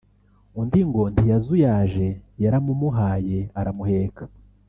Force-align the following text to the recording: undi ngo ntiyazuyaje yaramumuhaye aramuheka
undi 0.59 0.79
ngo 0.89 1.03
ntiyazuyaje 1.13 2.07
yaramumuhaye 2.43 3.39
aramuheka 3.59 4.23